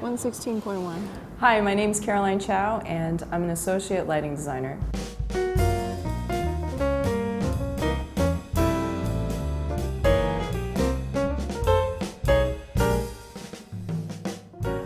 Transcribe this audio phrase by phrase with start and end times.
[0.00, 1.02] 116.1.
[1.38, 4.78] Hi, my name is Caroline Chow, and I'm an associate lighting designer.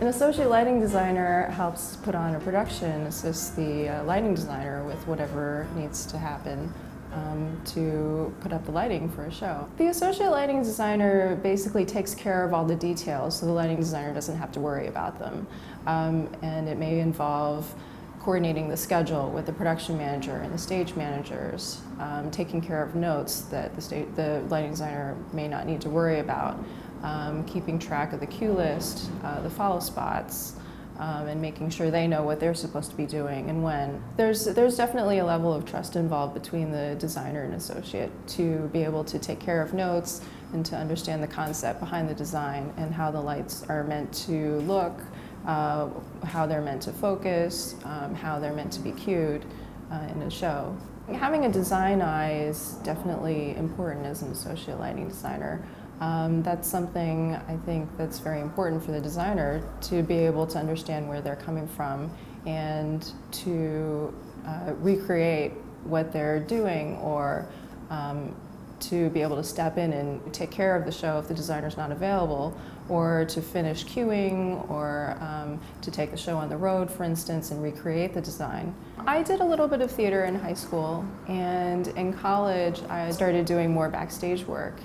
[0.01, 5.07] An associate lighting designer helps put on a production, assists the uh, lighting designer with
[5.07, 6.73] whatever needs to happen
[7.13, 9.69] um, to put up the lighting for a show.
[9.79, 14.13] The associate lighting designer basically takes care of all the details so the lighting designer
[14.15, 15.47] doesn't have to worry about them.
[15.87, 17.73] Um, and it may involve
[18.21, 22.95] coordinating the schedule with the production manager and the stage managers, um, taking care of
[22.95, 26.63] notes that the, sta- the lighting designer may not need to worry about,
[27.03, 30.57] um, keeping track of the cue list, uh, the follow spots,
[30.99, 34.03] um, and making sure they know what they're supposed to be doing and when.
[34.17, 38.83] There's, there's definitely a level of trust involved between the designer and associate to be
[38.83, 40.23] able to take care of notes
[40.53, 44.59] and to understand the concept behind the design and how the lights are meant to
[44.61, 45.01] look,
[45.47, 45.89] uh,
[46.25, 49.45] how they're meant to focus, um, how they're meant to be cued
[49.93, 50.77] uh, in a show.
[51.13, 55.65] Having a design eye is definitely important as an associate lighting designer.
[56.01, 60.59] Um, that's something I think that's very important for the designer to be able to
[60.59, 62.11] understand where they're coming from
[62.47, 64.15] and to
[64.47, 65.53] uh, recreate
[65.85, 67.49] what they're doing or
[67.91, 68.35] um,
[68.81, 71.77] to be able to step in and take care of the show if the designer's
[71.77, 72.57] not available
[72.89, 77.51] or to finish cueing or um, to take the show on the road for instance
[77.51, 78.73] and recreate the design.
[79.07, 83.47] I did a little bit of theater in high school and in college I started
[83.47, 84.79] doing more backstage work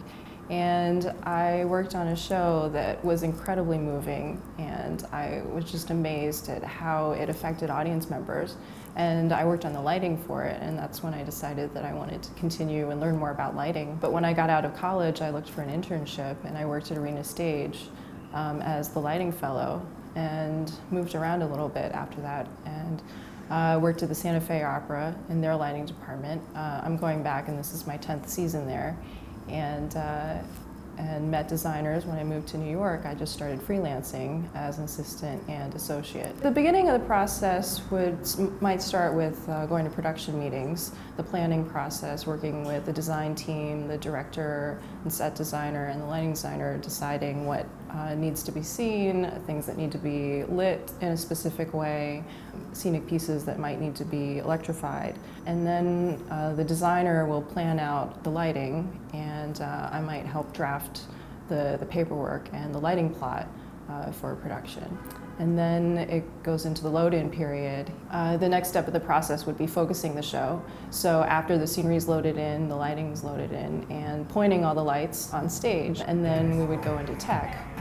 [0.49, 6.49] and I worked on a show that was incredibly moving, and I was just amazed
[6.49, 8.57] at how it affected audience members.
[8.95, 11.93] And I worked on the lighting for it, and that's when I decided that I
[11.93, 13.97] wanted to continue and learn more about lighting.
[14.01, 16.91] But when I got out of college, I looked for an internship, and I worked
[16.91, 17.87] at Arena Stage
[18.33, 19.85] um, as the lighting fellow,
[20.15, 22.47] and moved around a little bit after that.
[22.65, 23.01] And
[23.49, 26.41] uh, worked at the Santa Fe Opera in their lighting department.
[26.55, 28.97] Uh, I'm going back, and this is my 10th season there
[29.49, 30.37] and uh,
[30.97, 33.05] and met designers when I moved to New York.
[33.05, 36.39] I just started freelancing as an assistant and associate.
[36.41, 38.17] The beginning of the process would
[38.61, 43.35] might start with uh, going to production meetings, the planning process, working with the design
[43.35, 47.65] team, the director and set designer, and the lighting designer, deciding what
[47.95, 52.23] uh, needs to be seen, things that need to be lit in a specific way,
[52.73, 55.15] scenic pieces that might need to be electrified.
[55.45, 60.53] And then uh, the designer will plan out the lighting, and uh, I might help
[60.53, 61.01] draft
[61.49, 63.47] the, the paperwork and the lighting plot
[63.89, 64.97] uh, for production.
[65.39, 67.91] And then it goes into the load in period.
[68.11, 70.63] Uh, the next step of the process would be focusing the show.
[70.91, 74.75] So after the scenery is loaded in, the lighting is loaded in, and pointing all
[74.75, 76.01] the lights on stage.
[76.05, 77.72] And then we would go into tech.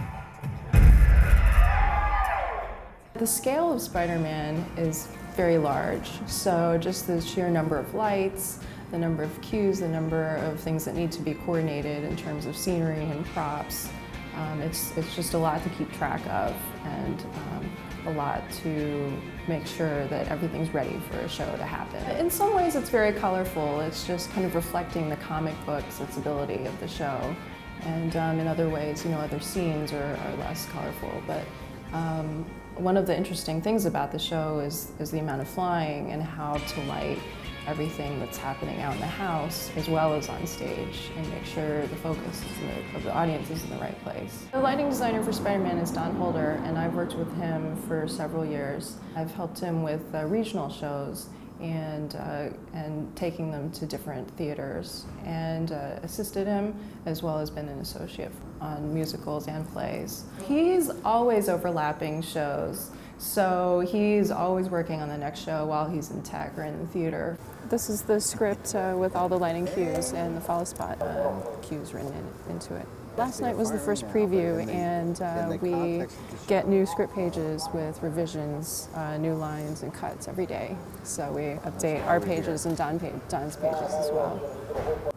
[3.22, 5.06] The scale of Spider-Man is
[5.36, 8.58] very large, so just the sheer number of lights,
[8.90, 12.46] the number of cues, the number of things that need to be coordinated in terms
[12.46, 13.88] of scenery and props,
[14.34, 16.52] um, it's, it's just a lot to keep track of
[16.84, 17.70] and um,
[18.06, 19.16] a lot to
[19.46, 22.04] make sure that everything's ready for a show to happen.
[22.16, 26.64] In some ways it's very colorful, it's just kind of reflecting the comic book sensibility
[26.64, 27.36] of the show.
[27.82, 31.44] And um, in other ways, you know, other scenes are, are less colorful, but
[31.92, 32.44] um,
[32.76, 36.22] one of the interesting things about the show is, is the amount of flying and
[36.22, 37.18] how to light
[37.66, 41.86] everything that's happening out in the house as well as on stage and make sure
[41.86, 44.46] the focus the, of the audience is in the right place.
[44.52, 48.44] The lighting designer for Spider-Man is Don Holder and I've worked with him for several
[48.44, 48.96] years.
[49.14, 51.28] I've helped him with uh, regional shows
[51.62, 56.74] and, uh, and taking them to different theaters and uh, assisted him
[57.06, 60.24] as well as been an associate on musicals and plays.
[60.46, 62.90] He's always overlapping shows.
[63.18, 66.86] So he's always working on the next show while he's in tech or in the
[66.88, 67.38] theater.
[67.70, 71.32] This is the script uh, with all the lighting cues and the follow spot uh,
[71.62, 72.86] cues written in, into it.
[73.18, 76.04] Last night was the first preview, and uh, we
[76.46, 80.74] get new script pages with revisions, uh, new lines, and cuts every day.
[81.02, 82.96] So we update our pages and Don
[83.28, 84.40] Don's pages as well.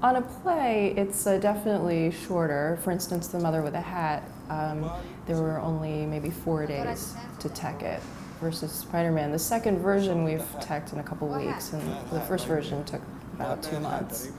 [0.04, 2.78] On a play, it's uh, definitely shorter.
[2.84, 4.92] For instance, The Mother with a Hat, um,
[5.26, 8.02] there were only maybe four days to tech it
[8.42, 9.32] versus Spider-Man.
[9.32, 11.82] The second version we've teched in a couple weeks, and
[12.12, 13.02] the first version took
[13.36, 14.32] about two months.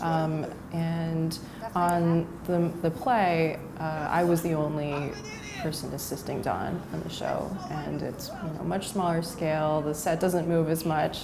[0.00, 1.38] Um, and
[1.74, 5.12] on the, the play, uh, I was the only
[5.62, 9.80] person assisting Don on the show, and it's you know, much smaller scale.
[9.80, 11.22] The set doesn't move as much,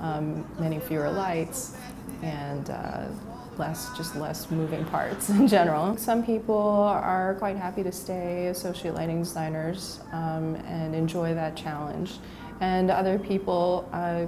[0.00, 1.76] um, many fewer lights,
[2.22, 3.04] and uh,
[3.58, 5.96] less just less moving parts in general.
[5.96, 12.18] Some people are quite happy to stay associate lighting designers um, and enjoy that challenge,
[12.60, 14.24] and other people uh,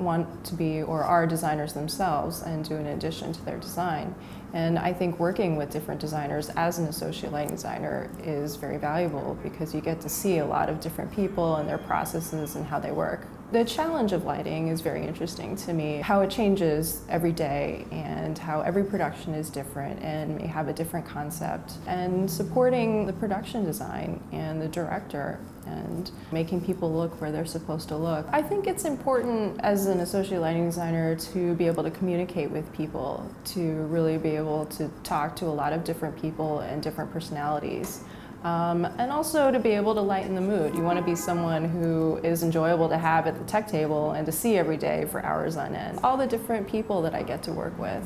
[0.00, 4.14] want to be or are designers themselves and do an addition to their design.
[4.52, 9.38] And I think working with different designers as an associate lighting designer is very valuable
[9.42, 12.80] because you get to see a lot of different people and their processes and how
[12.80, 13.26] they work.
[13.52, 18.38] The challenge of lighting is very interesting to me, how it changes every day and
[18.38, 21.72] how every production is different and may have a different concept.
[21.88, 27.88] And supporting the production design and the director and making people look where they're supposed
[27.88, 28.24] to look.
[28.30, 32.72] I think it's important as an associate lighting designer to be able to communicate with
[32.72, 37.12] people, to really be able to talk to a lot of different people and different
[37.12, 38.04] personalities.
[38.42, 40.74] Um, and also to be able to lighten the mood.
[40.74, 44.24] You want to be someone who is enjoyable to have at the tech table and
[44.24, 46.00] to see every day for hours on end.
[46.02, 48.04] All the different people that I get to work with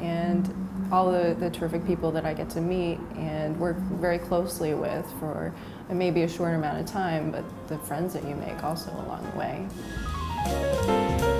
[0.00, 0.52] and
[0.90, 5.06] all the, the terrific people that I get to meet and work very closely with
[5.20, 5.54] for
[5.88, 9.38] maybe a short amount of time, but the friends that you make also along the
[9.38, 11.39] way.